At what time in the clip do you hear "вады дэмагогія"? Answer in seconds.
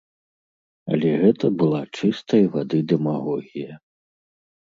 2.57-3.79